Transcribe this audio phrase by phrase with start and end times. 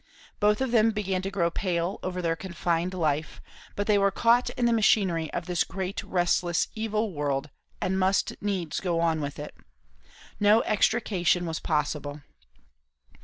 [0.39, 3.39] Both of them began to grow pale over their confined life;
[3.75, 8.33] but they were caught in the machinery of this great, restless, evil world, and must
[8.41, 9.53] needs go on with it;
[10.39, 12.21] no extrication was possible.